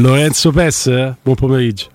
[0.00, 0.88] Lorenzo Pes,
[1.22, 1.88] buon pomeriggio.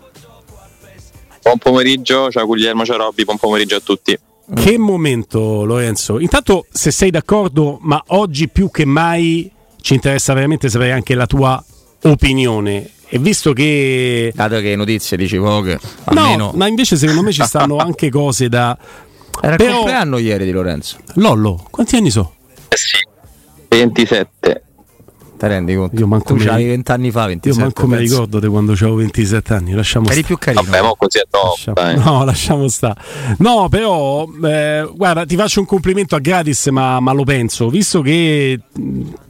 [1.43, 4.17] Buon pomeriggio, ciao Guglielmo, ciao Robby, buon pomeriggio a tutti.
[4.53, 6.19] Che momento Lorenzo?
[6.19, 9.51] Intanto se sei d'accordo, ma oggi più che mai
[9.81, 11.63] ci interessa veramente sapere anche la tua
[12.03, 12.89] opinione.
[13.07, 14.31] E visto che...
[14.33, 16.45] Dato che notizie dici poche, almeno...
[16.45, 18.75] No, ma invece secondo me ci stanno anche cose da...
[19.41, 19.69] Era Però...
[19.69, 20.97] il compleanno ieri di Lorenzo.
[21.15, 22.33] Lollo, quanti anni so?
[22.67, 22.97] Eh sì,
[23.67, 24.63] 27.
[25.41, 25.95] Te rendi conto?
[25.99, 27.57] Io manco tu c'avevi 20 anni fa, 27.
[27.57, 29.71] Io manco mi ricordo di quando avevo 27 anni.
[29.71, 30.61] Lasciamo Eri più carino.
[30.61, 33.01] Vabbè, ma così è top, lasciamo, No, lasciamo stare.
[33.39, 38.03] No, però, eh, guarda, ti faccio un complimento a gratis, ma, ma, lo penso, visto
[38.03, 38.59] che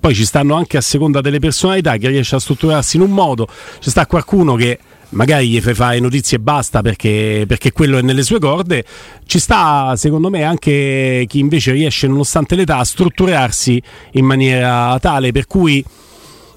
[0.01, 3.48] poi ci stanno anche a seconda delle personalità che riesce a strutturarsi in un modo.
[3.79, 4.79] C'è sta qualcuno che
[5.11, 8.83] magari gli fai fare notizie e basta perché, perché, quello è nelle sue corde.
[9.25, 13.81] Ci sta, secondo me, anche chi invece riesce, nonostante l'età, a strutturarsi
[14.13, 15.84] in maniera tale per cui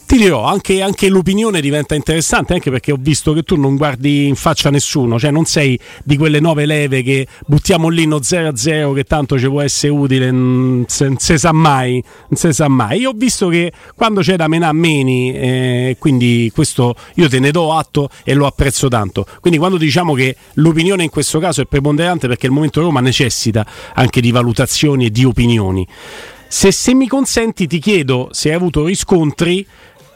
[0.06, 4.26] ti dirò, anche, anche, l'opinione diventa interessante, anche perché ho visto che tu non guardi
[4.26, 8.18] in faccia a nessuno, cioè non sei di quelle nove leve che buttiamo lì no
[8.18, 13.00] 0-0 che tanto ci può essere utile, non si sa mai, non si sa mai.
[13.00, 17.50] Io ho visto che quando c'è da menà meni, eh, quindi questo io te ne
[17.50, 19.26] do atto e lo apprezzo tanto.
[19.40, 23.66] Quindi quando diciamo che l'opinione in questo caso è preponderante perché il momento Roma necessita
[23.94, 25.86] anche di valutazioni e di opinioni.
[26.46, 29.66] Se, se mi consenti ti chiedo se hai avuto riscontri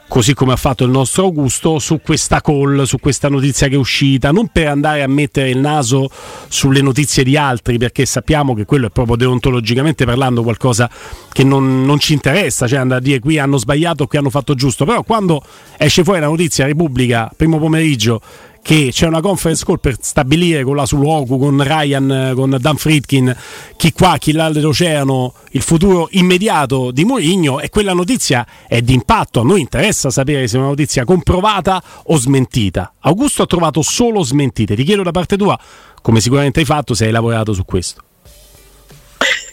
[0.09, 3.79] così come ha fatto il nostro Augusto, su questa call, su questa notizia che è
[3.79, 6.09] uscita, non per andare a mettere il naso
[6.49, 10.91] sulle notizie di altri, perché sappiamo che quello è proprio deontologicamente parlando qualcosa
[11.31, 14.55] che non, non ci interessa, cioè andare a dire qui hanno sbagliato, qui hanno fatto
[14.55, 15.43] giusto, però quando
[15.77, 18.21] esce fuori la notizia Repubblica, primo pomeriggio,
[18.69, 23.35] che c'è una conference call per stabilire con la Suloku, con Ryan, con Dan Friedkin,
[23.79, 28.93] chi qua, chi là dell'oceano, il futuro immediato di Mourinho e quella notizia è di
[28.93, 29.41] impatto.
[29.41, 32.93] A noi interessa sapere se è una notizia comprovata o smentita.
[33.01, 34.77] Augusto ha trovato solo smentite.
[34.77, 35.59] Ti chiedo da parte tua,
[36.03, 38.03] come sicuramente hai fatto, se hai lavorato su questo.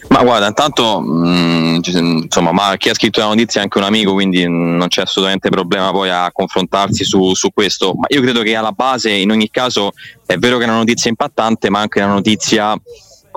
[0.08, 3.84] Ma guarda, intanto mh, mm, insomma, ma chi ha scritto la notizia è anche un
[3.84, 7.94] amico, quindi non c'è assolutamente problema poi a confrontarsi su, su, questo.
[7.94, 9.92] Ma io credo che alla base, in ogni caso,
[10.24, 12.78] è vero che è una notizia impattante, ma anche una notizia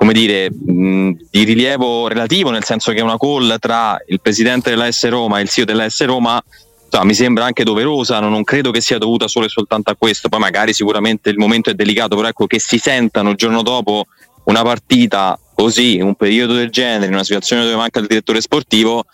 [0.00, 4.70] come dire, mh, di rilievo relativo, nel senso che è una call tra il presidente
[4.70, 6.42] dell'AS Roma e il CEO dell'AS Roma.
[6.84, 9.96] Insomma, mi sembra anche doverosa, non, non credo che sia dovuta solo e soltanto a
[9.98, 13.60] questo, poi magari sicuramente il momento è delicato, però ecco che si sentano il giorno
[13.62, 14.06] dopo
[14.50, 18.40] una partita così, in un periodo del genere, in una situazione dove manca il direttore
[18.40, 19.04] sportivo,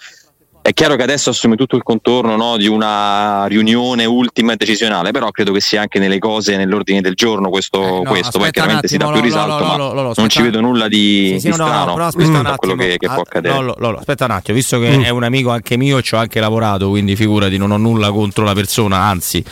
[0.62, 5.12] è chiaro che adesso assume tutto il contorno no, di una riunione ultima e decisionale,
[5.12, 8.41] però credo che sia anche nelle cose, nell'ordine del giorno questo, eh, no, questo.
[8.41, 11.41] poi chiaramente si dà più risalto, no, no, ma non ci vedo nulla di, sì,
[11.41, 13.74] sì, di strano però aspetta mm, quello che, che può accadere.
[13.98, 15.03] aspetta un attimo, visto che mm.
[15.03, 18.42] è un amico anche mio, ci ho anche lavorato, quindi figurati, non ho nulla contro
[18.42, 19.44] la persona, anzi,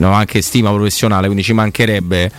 [0.00, 2.30] ho anche stima professionale, quindi ci mancherebbe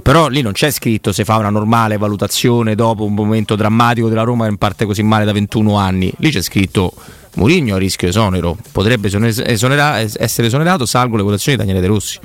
[0.00, 4.22] però lì non c'è scritto se fa una normale valutazione dopo un momento drammatico della
[4.22, 6.12] Roma che parte così male da 21 anni.
[6.18, 6.92] Lì c'è scritto
[7.34, 12.18] Mourinho a rischio esonero, potrebbe esonera- essere esonerato salvo le votazioni di Daniele De Rossi.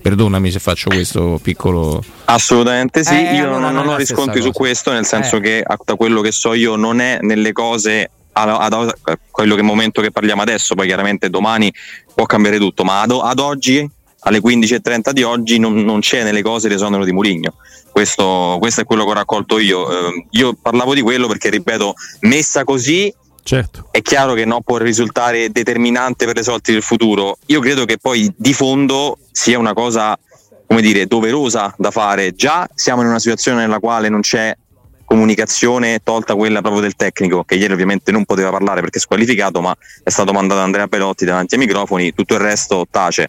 [0.00, 2.02] Perdonami se faccio questo piccolo.
[2.26, 5.40] Assolutamente sì, eh, io allora non, non ho riscontri su questo, nel senso eh.
[5.40, 8.92] che da quello che so io non è nelle cose ad, ad,
[9.30, 11.72] quello che momento che parliamo adesso, poi chiaramente domani
[12.14, 13.88] può cambiare tutto, ma ad, ad oggi
[14.24, 17.54] alle 15.30 di oggi non, non c'è nelle cose l'esonero di Murigno.
[17.90, 19.90] Questo, questo, è quello che ho raccolto io.
[19.90, 23.12] Eh, io parlavo di quello perché, ripeto, messa così
[23.46, 23.88] Certo.
[23.90, 27.36] È chiaro che non può risultare determinante per le sorti del futuro.
[27.46, 30.18] Io credo che poi di fondo sia una cosa,
[30.66, 32.32] come dire, doverosa da fare.
[32.32, 34.56] Già siamo in una situazione nella quale non c'è
[35.04, 39.60] comunicazione tolta quella proprio del tecnico, che ieri ovviamente non poteva parlare perché è squalificato,
[39.60, 43.28] ma è stato mandato Andrea Pelotti davanti ai microfoni, tutto il resto tace.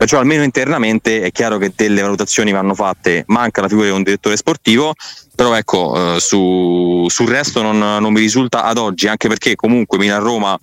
[0.00, 4.02] Perciò almeno internamente è chiaro che delle valutazioni vanno fatte, manca la figura di un
[4.02, 4.94] direttore sportivo,
[5.34, 9.98] però ecco, eh, su, sul resto non, non, mi risulta ad oggi, anche perché comunque
[9.98, 10.58] Milan-Roma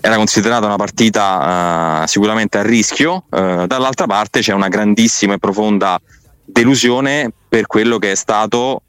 [0.00, 5.38] era considerata una partita eh, sicuramente a rischio, eh, dall'altra parte c'è una grandissima e
[5.38, 6.00] profonda
[6.42, 8.84] delusione per quello che è stato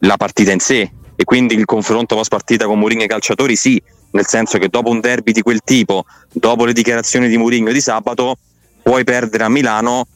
[0.00, 0.90] la partita in sé.
[1.14, 3.80] E quindi il confronto post partita con Mourinho e i calciatori sì,
[4.10, 7.80] nel senso che dopo un derby di quel tipo, dopo le dichiarazioni di Mourinho di
[7.80, 8.36] sabato,
[8.82, 10.06] puoi perdere a Milano,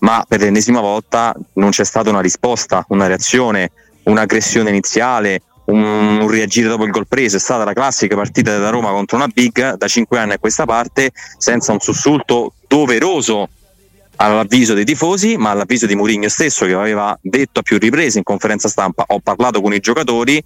[0.00, 3.70] ma per l'ennesima volta non c'è stata una risposta, una reazione,
[4.04, 7.36] un'aggressione iniziale, un, reagire dopo il gol preso.
[7.36, 10.64] È stata la classica partita della Roma contro una big da cinque anni a questa
[10.64, 13.48] parte, senza un sussulto doveroso
[14.16, 18.24] all'avviso dei tifosi, ma all'avviso di Mourinho stesso che aveva detto a più riprese in
[18.24, 20.42] conferenza stampa: ho parlato con i giocatori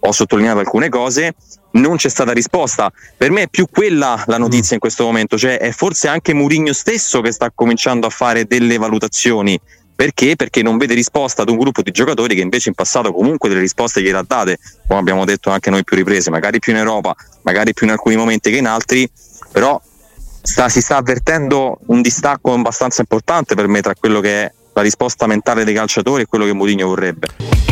[0.00, 1.34] ho sottolineato alcune cose,
[1.72, 2.90] non c'è stata risposta.
[3.16, 6.72] Per me è più quella la notizia in questo momento, cioè è forse anche Murigno
[6.72, 9.58] stesso che sta cominciando a fare delle valutazioni.
[9.94, 10.36] Perché?
[10.36, 13.60] Perché non vede risposta ad un gruppo di giocatori che invece in passato comunque delle
[13.60, 17.16] risposte gliele ha date, come abbiamo detto anche noi più riprese, magari più in Europa,
[17.42, 19.10] magari più in alcuni momenti che in altri,
[19.50, 19.80] però
[20.40, 24.82] sta, si sta avvertendo un distacco abbastanza importante per me tra quello che è la
[24.82, 27.26] risposta mentale dei calciatori e quello che Mourinho vorrebbe.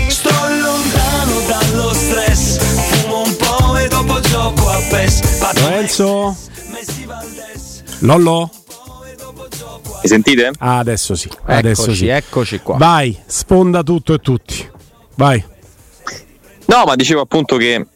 [0.09, 0.31] Sto
[1.47, 5.61] dallo stress, fumo un po' e dopo gioco a PES.
[5.61, 6.37] Lorenzo?
[8.01, 8.51] Lollo?
[10.03, 10.51] Mi sentite?
[10.59, 11.29] Ah, adesso sì.
[11.45, 12.07] Adesso eccoci, sì.
[12.09, 12.77] eccoci qua.
[12.77, 14.71] Vai, sponda tutto e tutti.
[15.15, 15.43] Vai.
[16.67, 17.87] No, ma dicevo appunto che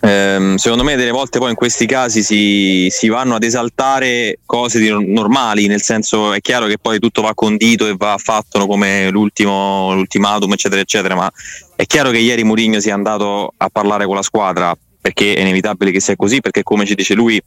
[0.00, 4.78] ehm, secondo me delle volte poi in questi casi si, si, vanno ad esaltare cose
[4.78, 9.10] di normali, nel senso è chiaro che poi tutto va condito e va fatto come
[9.10, 11.30] l'ultimo, l'ultimatum, eccetera, eccetera, ma
[11.78, 15.92] è chiaro che ieri Mourinho sia andato a parlare con la squadra perché è inevitabile
[15.92, 17.40] che sia così, perché come ci dice lui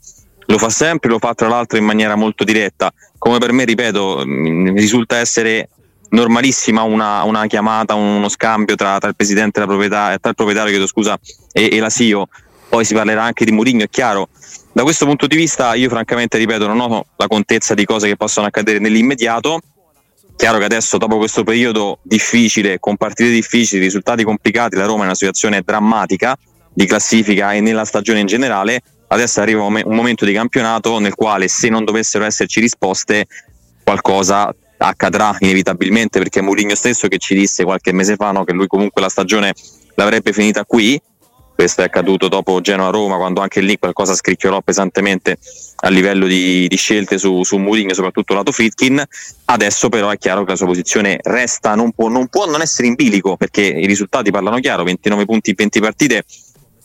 [0.46, 4.24] lo fa sempre, lo fa tra l'altro in maniera molto diretta, come per me, ripeto,
[4.24, 5.68] risulta essere
[6.12, 10.36] normalissima una, una chiamata, uno scambio tra, tra il presidente e la proprietà, tra il
[10.36, 11.20] proprietario chiedo, scusa,
[11.52, 12.30] e, e la SIO.
[12.70, 14.30] Poi si parlerà anche di Murigno, è chiaro.
[14.72, 18.16] Da questo punto di vista, io francamente ripeto, non ho la contezza di cose che
[18.16, 19.60] possono accadere nell'immediato.
[20.42, 25.02] Chiaro che adesso, dopo questo periodo difficile, con partite difficili, risultati complicati, la Roma è
[25.02, 26.36] in una situazione drammatica
[26.74, 28.82] di classifica e nella stagione in generale.
[29.10, 33.28] Adesso arriva un momento di campionato nel quale, se non dovessero esserci risposte,
[33.84, 38.66] qualcosa accadrà inevitabilmente perché Mourinho stesso che ci disse qualche mese fa no, che lui
[38.66, 39.54] comunque la stagione
[39.94, 41.00] l'avrebbe finita qui
[41.54, 45.38] questo è accaduto dopo Genoa-Roma quando anche lì qualcosa scricchiolò pesantemente
[45.84, 49.04] a livello di, di scelte su, su Mourinho soprattutto lato Fritkin.
[49.46, 52.88] Adesso però è chiaro che la sua posizione resta non può, non può non essere
[52.88, 56.24] in bilico perché i risultati parlano chiaro 29 punti in 20 partite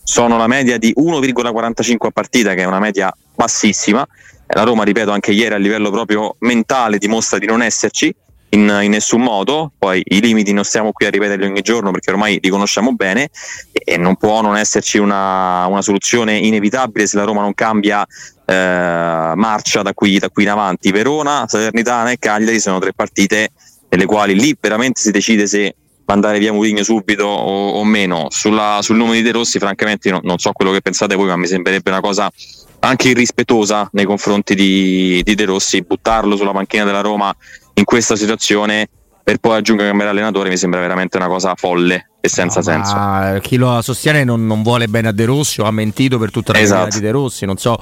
[0.03, 4.07] sono la media di 1,45 a partita che è una media bassissima.
[4.47, 8.15] La Roma, ripeto, anche ieri a livello proprio mentale dimostra di non esserci
[8.49, 9.71] in, in, nessun modo.
[9.77, 13.29] Poi i limiti non stiamo qui a ripeterli ogni giorno perché ormai li conosciamo bene
[13.71, 18.05] e non può non esserci una, una soluzione inevitabile se la Roma non cambia
[18.45, 20.91] eh, marcia da qui, da qui in avanti.
[20.91, 23.49] Verona, Salernitana e Cagliari sono tre partite
[23.89, 28.27] nelle quali lì veramente si decide se mandare via Mourinho subito o, o meno.
[28.29, 31.35] Sulla, sul nome di De Rossi, francamente, no, non so quello che pensate voi, ma
[31.35, 32.31] mi sembrerebbe una cosa
[32.79, 37.35] anche irrispettosa nei confronti di, di De Rossi, buttarlo sulla panchina della Roma
[37.77, 38.87] in questa situazione
[39.23, 43.39] per poi aggiungere cambiare allenatore mi sembra veramente una cosa folle e senza no, senso.
[43.41, 46.53] Chi lo sostiene non, non, vuole bene a De Rossi o ha mentito per tutta
[46.53, 46.85] la esatto.
[46.85, 47.77] vita di De Rossi, non so,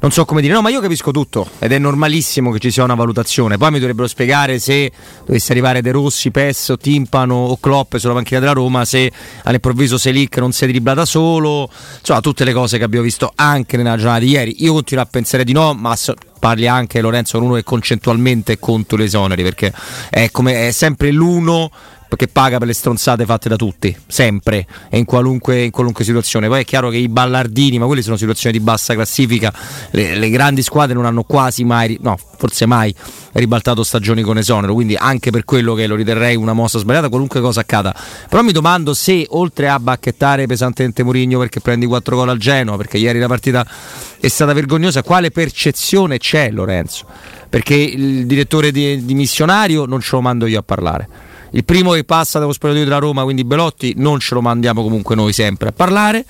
[0.00, 0.52] non so, come dire.
[0.52, 3.56] No, ma io capisco tutto ed è normalissimo che ci sia una valutazione.
[3.56, 4.90] Poi mi dovrebbero spiegare se
[5.24, 9.10] dovesse arrivare De Rossi, Pesso, Timpano o Klopp sulla panchina della Roma, se
[9.44, 13.76] all'improvviso Selic non si è dribbla da insomma tutte le cose che abbiamo visto anche
[13.76, 14.64] nella giornata di ieri.
[14.64, 15.96] Io continuo a pensare di no, ma
[16.38, 19.72] parli anche Lorenzo con uno che concettualmente è contro le esoneri perché
[20.10, 21.70] è, come, è sempre l'uno
[22.16, 26.48] che paga per le stronzate fatte da tutti, sempre e in qualunque, in qualunque, situazione.
[26.48, 29.52] Poi è chiaro che i ballardini, ma quelle sono situazioni di bassa classifica,
[29.90, 32.94] le, le grandi squadre non hanno quasi mai, no, forse mai
[33.32, 37.40] ribaltato stagioni con esonero, quindi anche per quello che lo riterrei una mossa sbagliata, qualunque
[37.40, 37.94] cosa accada.
[38.28, 42.76] Però mi domando se oltre a bacchettare pesantemente Mourinho perché prendi 4 gol al Genoa,
[42.76, 43.66] perché ieri la partita
[44.18, 47.06] è stata vergognosa, quale percezione c'è Lorenzo?
[47.48, 51.92] Perché il direttore di, di missionario non ce lo mando io a parlare il primo
[51.92, 55.68] che passa dallo spogliatoio della Roma, quindi Belotti, non ce lo mandiamo comunque noi sempre
[55.68, 56.24] a parlare.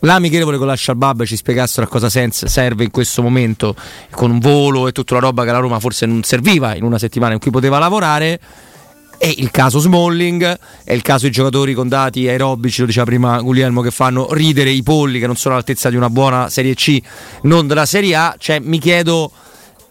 [0.00, 3.74] L'amichevole con la Shabab ci spiegassero a cosa serve in questo momento
[4.10, 6.98] con un volo e tutta la roba che la Roma forse non serviva in una
[6.98, 8.38] settimana in cui poteva lavorare.
[9.20, 13.40] E il caso Smalling, è il caso dei giocatori con dati aerobici, lo diceva prima
[13.40, 17.00] Guglielmo, che fanno ridere i polli che non sono all'altezza di una buona Serie C,
[17.42, 18.36] non della Serie A.
[18.38, 19.32] Cioè, mi chiedo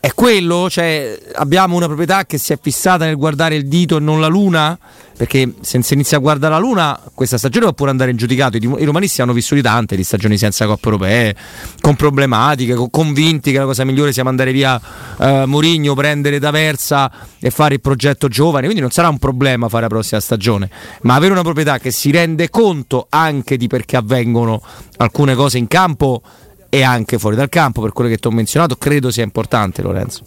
[0.07, 0.69] è quello?
[0.69, 4.27] Cioè, abbiamo una proprietà che si è fissata nel guardare il dito e non la
[4.27, 4.79] luna?
[5.17, 8.55] Perché se si inizia a guardare la luna, questa stagione può pure andare in giudicato.
[8.55, 11.35] I, romanisti hanno vissuto tante di stagioni senza coppe europee,
[11.81, 14.79] con problematiche, con, convinti che la cosa migliore sia mandare via
[15.19, 18.63] eh, Mourinho, prendere D'Aversa e fare il progetto giovane.
[18.63, 20.69] Quindi non sarà un problema fare la prossima stagione.
[21.01, 24.61] Ma avere una proprietà che si rende conto anche di perché avvengono
[24.97, 26.21] alcune cose in campo
[26.69, 30.23] e anche fuori dal campo, per quello che ti ho menzionato, credo sia importante Lorenzo.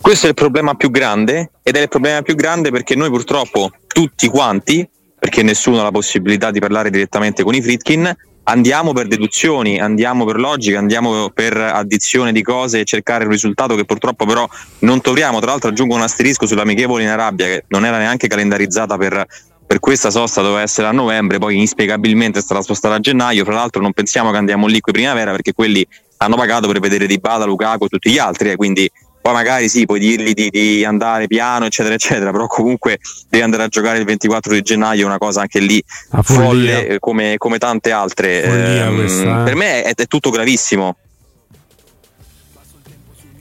[0.00, 3.70] Questo è il problema più grande ed è il problema più grande perché noi purtroppo
[3.86, 4.88] tutti quanti,
[5.18, 10.24] perché nessuno ha la possibilità di parlare direttamente con i Fritkin, andiamo per deduzioni, andiamo
[10.24, 14.48] per logica, andiamo per addizione di cose e cercare un risultato che purtroppo però
[14.80, 15.40] non troviamo.
[15.40, 19.26] Tra l'altro aggiungo un asterisco sull'amichevole in Arabia che non era neanche calendarizzata per
[19.68, 23.44] per questa sosta doveva essere a novembre, poi inspiegabilmente è stata spostata a gennaio.
[23.44, 27.06] Fra l'altro, non pensiamo che andiamo lì qui primavera perché quelli hanno pagato per vedere
[27.06, 28.52] Di Bada, Lukaku e tutti gli altri.
[28.52, 32.98] Eh, quindi poi magari sì, puoi dirgli di, di, andare piano, eccetera, eccetera, però comunque
[33.28, 35.84] devi andare a giocare il 24 di gennaio, una cosa anche lì
[36.22, 38.42] folle come, come, tante altre.
[38.42, 39.44] Ehm, questa, eh.
[39.44, 40.96] Per me è, è tutto gravissimo.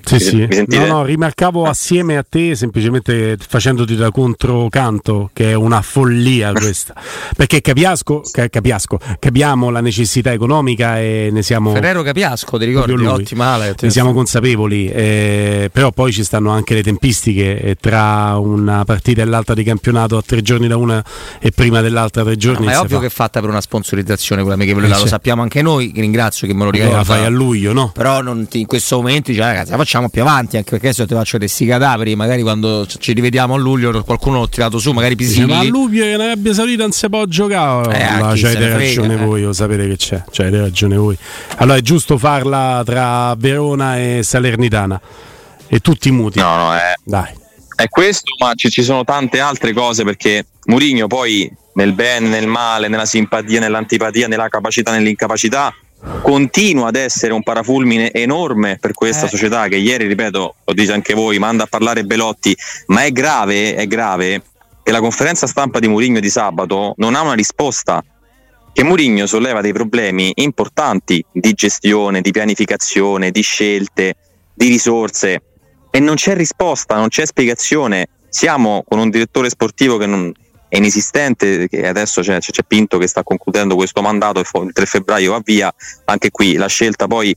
[0.07, 0.65] Sì, sì.
[0.67, 6.93] No, no, rimarcavo assieme a te semplicemente facendoti da controcanto che è una follia questa.
[7.35, 13.05] Perché capiasco, capiasco, capiamo la necessità economica e ne siamo Ferrero Capiasco, ti ricordi?
[13.05, 13.75] Ottimale.
[13.79, 19.21] Ne siamo consapevoli, eh, però poi ci stanno anche le tempistiche eh, tra una partita
[19.21, 21.03] e l'altra di campionato a tre giorni da una
[21.39, 22.65] e prima dell'altra tre giorni.
[22.65, 23.01] No, ma è ovvio fa.
[23.01, 26.53] che è fatta per una sponsorizzazione quella amichevole, eh, lo sappiamo anche noi, ringrazio che
[26.53, 26.97] me lo ricorda.
[26.97, 27.91] La fai a luglio, no?
[27.93, 31.05] Però non, in questo momento dice ragazzi, la facciamo facciamo più avanti, anche perché se
[31.05, 35.15] ti faccio dei cadaveri, magari quando ci rivediamo a luglio qualcuno l'ho tirato su, magari
[35.15, 35.47] Pisilli.
[35.47, 37.99] Ma a luglio in Arabia Saudita non si può giocare.
[37.99, 39.45] Eh, no, c'avete ragione frega, voi, eh.
[39.45, 41.17] lo sapete che c'è, c'avete ragione voi.
[41.57, 44.99] Allora è giusto farla tra Verona e Salernitana.
[45.69, 46.39] E tutti muti.
[46.39, 47.29] No, no, è, Dai.
[47.75, 52.47] è questo, ma ci, ci sono tante altre cose perché Murigno poi nel bene, nel
[52.47, 55.73] male, nella simpatia, nell'antipatia, nella capacità, nell'incapacità
[56.21, 59.29] continua ad essere un parafulmine enorme per questa eh.
[59.29, 62.55] società che ieri, ripeto, lo dite anche voi, manda a parlare Belotti,
[62.87, 64.41] ma è grave, è grave
[64.83, 68.03] che la conferenza stampa di Murigno di sabato non ha una risposta
[68.71, 74.15] che Murigno solleva dei problemi importanti di gestione, di pianificazione, di scelte,
[74.53, 75.41] di risorse
[75.89, 78.07] e non c'è risposta, non c'è spiegazione.
[78.29, 80.31] Siamo con un direttore sportivo che non,
[80.67, 85.31] è inesistente, che adesso c'è, c'è, Pinto che sta concludendo questo mandato, il 3 febbraio
[85.31, 85.73] va via,
[86.05, 87.35] anche qui la scelta poi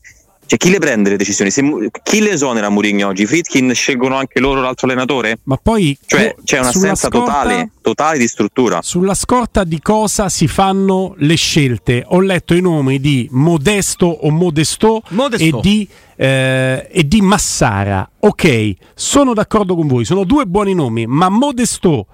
[0.51, 1.49] cioè, chi le prende le decisioni?
[1.53, 1.63] Se,
[2.03, 3.25] chi le esonera Mourinho oggi?
[3.25, 5.39] Fritkin scelgono anche loro l'altro allenatore?
[5.45, 8.83] Ma poi cioè, c'è un'assenza scorta, totale, totale di struttura.
[8.83, 12.03] Sulla scorta di cosa si fanno le scelte?
[12.05, 15.59] Ho letto i nomi di Modesto o Modesto, Modesto.
[15.59, 18.11] E, di, eh, e di Massara.
[18.19, 22.07] Ok, sono d'accordo con voi, sono due buoni nomi, ma Modesto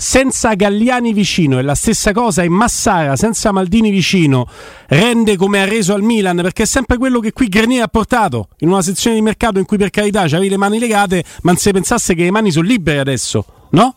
[0.00, 1.58] senza Galliani vicino.
[1.58, 4.48] E la stessa cosa in Massara senza Maldini vicino
[4.86, 8.48] rende come ha reso al Milan perché è sempre quello che qui Grenier ha portato
[8.58, 11.56] in una sezione di mercato in cui per carità c'avevi le mani legate ma non
[11.56, 13.94] si pensasse che le mani sono libere adesso no?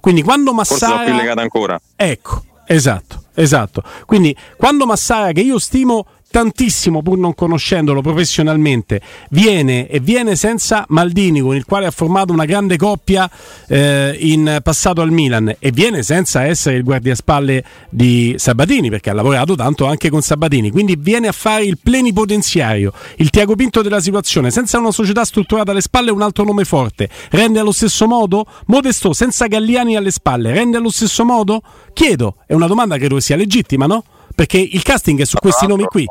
[0.00, 1.80] quindi quando Massara Forse più legate ancora.
[1.94, 3.82] Ecco esatto esatto.
[4.04, 10.84] Quindi quando Massara che io stimo tantissimo pur non conoscendolo professionalmente viene e viene senza
[10.88, 13.30] Maldini con il quale ha formato una grande coppia
[13.68, 19.14] eh, in passato al Milan e viene senza essere il guardiaspalle di Sabatini perché ha
[19.14, 20.70] lavorato tanto anche con Sabatini.
[20.70, 25.70] Quindi viene a fare il plenipotenziario il Tiago Pinto della situazione senza una società strutturata
[25.70, 27.08] alle spalle un altro nome forte.
[27.30, 28.46] Rende allo stesso modo?
[28.66, 31.62] Modesto senza Galliani alle spalle rende allo stesso modo?
[31.94, 34.04] Chiedo è una domanda che credo sia legittima no?
[34.36, 36.06] Perché il casting è su questi nomi qui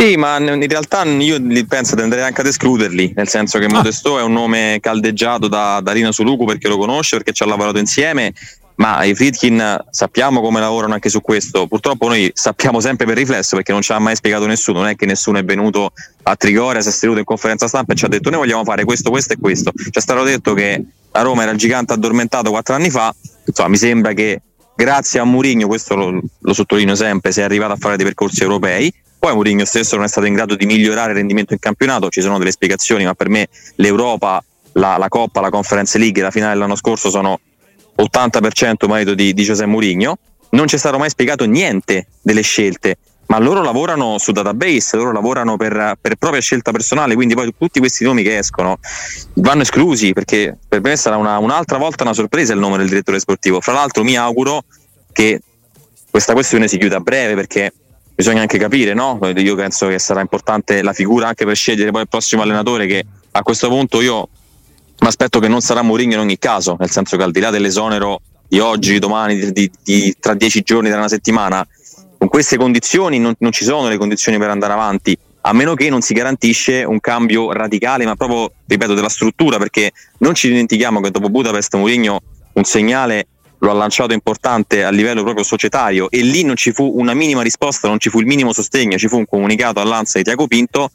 [0.00, 3.72] sì, ma in realtà io penso di andare anche ad escluderli, nel senso che ah.
[3.72, 7.46] Modesto è un nome caldeggiato da, da Rino Suluku perché lo conosce, perché ci ha
[7.46, 8.32] lavorato insieme,
[8.76, 11.66] ma i Fritkin sappiamo come lavorano anche su questo.
[11.66, 14.94] Purtroppo noi sappiamo sempre per riflesso perché non ci ha mai spiegato nessuno, non è
[14.94, 15.90] che nessuno è venuto
[16.22, 18.84] a Trigoria, si è seduto in conferenza stampa e ci ha detto noi vogliamo fare
[18.84, 19.72] questo, questo e questo.
[19.74, 20.80] Ci è stato detto che
[21.10, 23.12] la Roma era il gigante addormentato quattro anni fa,
[23.44, 24.42] insomma mi sembra che
[24.84, 28.42] grazie a Mourinho, questo lo, lo sottolineo sempre, si è arrivato a fare dei percorsi
[28.42, 32.08] europei poi Mourinho stesso non è stato in grado di migliorare il rendimento in campionato,
[32.08, 34.42] ci sono delle spiegazioni, ma per me l'Europa,
[34.74, 37.40] la, la Coppa, la Conference League e la finale dell'anno scorso sono
[37.96, 40.18] 80% merito di, di José Mourinho.
[40.50, 42.96] Non c'è stato mai spiegato niente delle scelte,
[43.28, 47.78] ma loro lavorano su database, loro lavorano per, per, propria scelta personale, quindi poi tutti
[47.78, 48.78] questi nomi che escono
[49.34, 53.18] vanno esclusi perché per me sarà una, un'altra volta una sorpresa il nome del direttore
[53.18, 53.60] sportivo.
[53.60, 54.64] Fra l'altro mi auguro
[55.12, 55.42] che
[56.10, 57.72] questa questione si chiuda a breve perché
[58.14, 59.18] bisogna anche capire, no?
[59.36, 63.04] Io penso che sarà importante la figura anche per scegliere poi il prossimo allenatore che
[63.30, 64.28] a questo punto io
[65.00, 67.50] mi aspetto che non sarà Mourinho in ogni caso, nel senso che al di là
[67.50, 71.64] dell'esonero di oggi, domani, di, di, tra dieci giorni, tra una settimana,
[72.18, 75.88] con queste condizioni non, non ci sono le condizioni per andare avanti, a meno che
[75.88, 81.00] non si garantisce un cambio radicale, ma proprio, ripeto, della struttura, perché non ci dimentichiamo
[81.00, 82.20] che dopo Budapest Mourinho
[82.52, 83.28] un segnale
[83.60, 87.42] lo ha lanciato importante a livello proprio societario e lì non ci fu una minima
[87.42, 90.90] risposta, non ci fu il minimo sostegno, ci fu un comunicato all'Anza di Tiago Pinto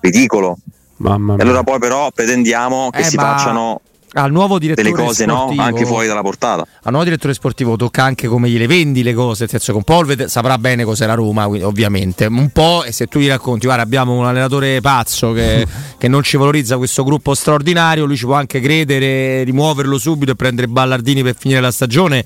[0.00, 0.56] ridicolo.
[0.98, 1.42] Mamma mia.
[1.42, 3.80] E allora poi però pretendiamo che eh si facciano
[4.16, 5.62] al nuovo direttore delle cose sportivo, no?
[5.62, 6.62] anche fuori dalla portata.
[6.62, 10.24] Al nuovo direttore sportivo tocca anche come gliele vendi le cose, nel senso con Polved
[10.26, 12.26] saprà bene cos'è la Roma, ovviamente.
[12.26, 15.66] Un po' e se tu gli racconti, guarda, abbiamo un allenatore pazzo che,
[15.98, 20.34] che, non ci valorizza questo gruppo straordinario, lui ci può anche credere, rimuoverlo subito e
[20.34, 22.24] prendere Ballardini per finire la stagione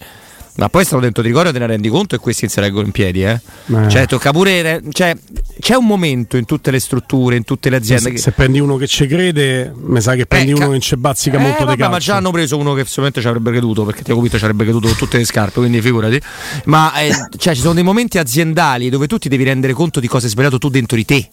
[0.57, 2.93] ma poi stanno dentro di Rigorio te ne rendi conto e questi si reggono in
[2.93, 3.41] piedi, eh?
[3.67, 3.89] eh.
[3.89, 4.83] Cioè, tocca pure.
[4.91, 5.17] Cioè,
[5.59, 8.03] c'è un momento in tutte le strutture, in tutte le aziende.
[8.03, 8.19] Se, che...
[8.19, 11.39] se prendi uno che ci crede, mi sa che prendi eh, uno che ci bazzica
[11.39, 11.93] eh, molto vabbè, di calcio.
[11.93, 14.45] Ma già hanno preso uno che sicuramente ci avrebbe creduto, perché ti ho capito ci
[14.45, 16.21] avrebbe creduto con tutte le scarpe, quindi figurati.
[16.65, 20.09] Ma eh, cioè, ci sono dei momenti aziendali dove tu ti devi rendere conto di
[20.09, 21.29] cosa hai sbagliato tu dentro di te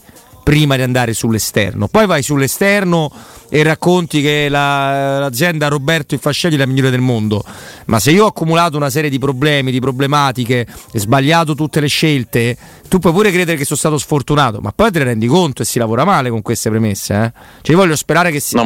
[0.48, 1.90] prima di andare sull'esterno.
[1.90, 3.12] Poi vai sull'esterno
[3.50, 7.44] e racconti che la, l'azienda Roberto il Fascelli è la migliore del mondo.
[7.88, 11.88] Ma se io ho accumulato una serie di problemi, di problematiche, e sbagliato tutte le
[11.88, 12.56] scelte,
[12.88, 15.66] tu puoi pure credere che sono stato sfortunato, ma poi te ne rendi conto e
[15.66, 17.14] si lavora male con queste premesse.
[17.14, 17.32] Eh?
[17.64, 18.64] Cioè, io voglio sperare che, si, no,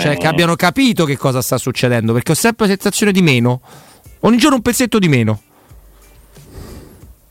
[0.00, 3.60] cioè, che abbiano capito che cosa sta succedendo, perché ho sempre la sensazione di meno.
[4.22, 5.42] Ogni giorno un pezzetto di meno.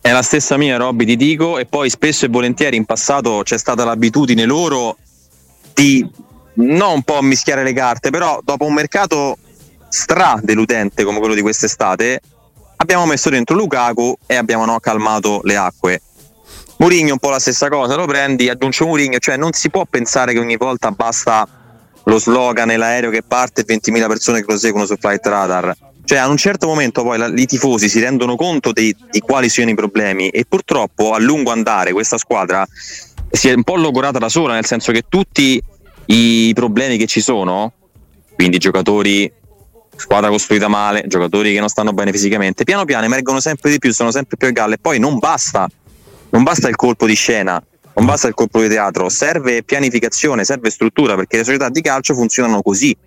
[0.02, 3.58] È la stessa mia, Robby, ti dico, e poi spesso e volentieri in passato c'è
[3.58, 4.98] stata l'abitudine loro
[5.74, 6.08] di
[6.54, 9.38] non un po' mischiare le carte, però dopo un mercato
[9.90, 12.22] stra deludente come quello di quest'estate,
[12.78, 16.02] abbiamo messo dentro Lukaku e abbiamo no, calmato le acque.
[16.78, 20.32] Murigno un po' la stessa cosa, lo prendi, aggiunge Murigno, cioè non si può pensare
[20.32, 21.46] che ogni volta basta
[22.06, 25.76] lo slogan e l'aereo che parte e 20.000 persone che lo seguono su Flight Radar.
[26.10, 29.48] Cioè, a un certo momento poi la, i tifosi si rendono conto dei, di quali
[29.48, 32.68] siano i problemi e purtroppo a lungo andare questa squadra
[33.30, 35.62] si è un po' logorata da sola, nel senso che tutti
[36.08, 37.74] i problemi che ci sono,
[38.34, 39.32] quindi giocatori,
[39.96, 43.94] squadra costruita male, giocatori che non stanno bene fisicamente, piano piano emergono sempre di più,
[43.94, 45.70] sono sempre più a galla e poi non basta,
[46.32, 47.64] non basta il colpo di scena,
[47.94, 52.16] non basta il colpo di teatro, serve pianificazione, serve struttura perché le società di calcio
[52.16, 52.98] funzionano così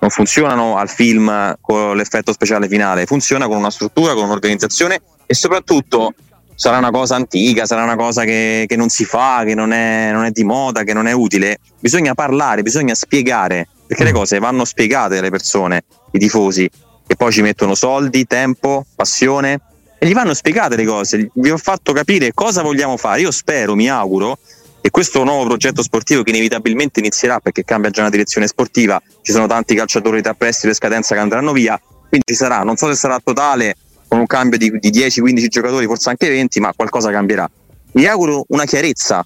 [0.00, 5.34] non funzionano al film con l'effetto speciale finale, funziona con una struttura, con un'organizzazione e
[5.34, 6.14] soprattutto
[6.54, 10.10] sarà una cosa antica, sarà una cosa che, che non si fa, che non è,
[10.12, 11.58] non è, di moda, che non è utile.
[11.78, 14.14] Bisogna parlare, bisogna spiegare, perché le mm.
[14.14, 16.68] cose vanno spiegate alle persone, i tifosi,
[17.06, 19.60] che poi ci mettono soldi, tempo, passione
[19.98, 21.30] e gli vanno spiegate le cose.
[21.32, 23.20] Vi ho fatto capire cosa vogliamo fare.
[23.20, 24.38] Io spero, mi auguro
[24.80, 29.32] e questo nuovo progetto sportivo che inevitabilmente inizierà perché cambia già una direzione sportiva, ci
[29.32, 32.86] sono tanti calciatori da prestito e scadenza che andranno via, quindi ci sarà, non so
[32.88, 33.76] se sarà totale
[34.08, 37.48] con un cambio di, di 10-15 giocatori, forse anche 20, ma qualcosa cambierà.
[37.92, 39.24] Mi auguro una chiarezza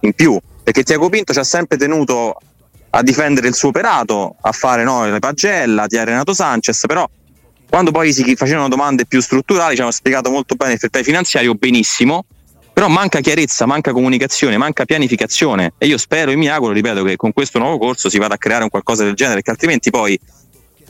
[0.00, 2.36] in più, perché Tiago Pinto ci ha sempre tenuto
[2.90, 7.08] a difendere il suo operato, a fare no, le pagelle, a Renato Sanchez, però
[7.68, 11.54] quando poi si facevano domande più strutturali ci hanno spiegato molto bene il fair finanziario,
[11.54, 12.26] benissimo,
[12.72, 17.16] però manca chiarezza, manca comunicazione, manca pianificazione e io spero e mi auguro, ripeto, che
[17.16, 20.18] con questo nuovo corso si vada a creare un qualcosa del genere, perché altrimenti poi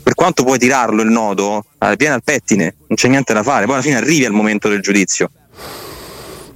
[0.02, 3.64] per quanto puoi tirarlo il nodo, eh, viene al pettine, non c'è niente da fare,
[3.64, 5.30] poi alla fine arrivi al momento del giudizio.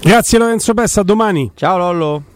[0.01, 1.51] Grazie Lorenzo Pessa, a domani.
[1.55, 2.35] Ciao Lollo.